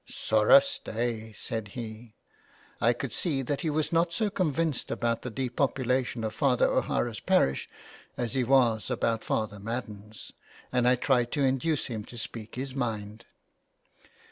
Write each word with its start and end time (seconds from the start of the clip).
''Sorra 0.25 0.61
sta>'," 0.61 1.31
said 1.35 1.67
he. 1.77 2.15
I 2.81 2.91
could 2.91 3.13
see 3.13 3.43
that 3.43 3.61
he 3.61 3.69
was 3.69 3.93
not 3.93 4.11
so 4.11 4.31
convinced 4.31 4.89
about 4.89 5.21
the 5.21 5.29
depopulation 5.29 6.23
of 6.23 6.33
Father 6.33 6.65
O'Hara's 6.65 7.19
parish 7.19 7.69
as 8.17 8.33
he 8.33 8.43
was 8.43 8.89
about 8.89 9.23
Father 9.23 9.59
Madden's, 9.59 10.31
and 10.71 10.87
I 10.87 10.95
tried 10.95 11.31
to 11.33 11.43
induce 11.43 11.85
him 11.85 12.03
to 12.05 12.17
speak 12.17 12.55
his 12.55 12.73
mind. 12.73 13.25